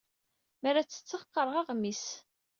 [0.61, 2.05] Mi ara ttetteɣ, qqareɣ aɣmis.